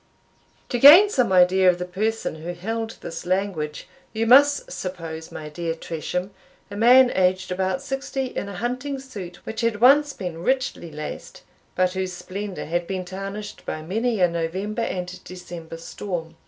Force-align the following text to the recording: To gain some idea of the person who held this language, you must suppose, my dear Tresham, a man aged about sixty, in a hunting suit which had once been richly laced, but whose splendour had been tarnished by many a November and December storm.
To 0.69 0.79
gain 0.79 1.11
some 1.11 1.31
idea 1.31 1.69
of 1.69 1.77
the 1.77 1.85
person 1.85 2.33
who 2.41 2.53
held 2.53 2.97
this 3.01 3.23
language, 3.23 3.87
you 4.13 4.25
must 4.25 4.71
suppose, 4.71 5.31
my 5.31 5.47
dear 5.47 5.75
Tresham, 5.75 6.31
a 6.71 6.75
man 6.75 7.11
aged 7.13 7.51
about 7.51 7.83
sixty, 7.83 8.25
in 8.25 8.49
a 8.49 8.55
hunting 8.55 8.97
suit 8.97 9.45
which 9.45 9.61
had 9.61 9.79
once 9.79 10.11
been 10.13 10.41
richly 10.41 10.91
laced, 10.91 11.43
but 11.75 11.93
whose 11.93 12.13
splendour 12.13 12.65
had 12.65 12.87
been 12.87 13.05
tarnished 13.05 13.63
by 13.63 13.83
many 13.83 14.19
a 14.21 14.27
November 14.27 14.81
and 14.81 15.23
December 15.23 15.77
storm. 15.77 16.35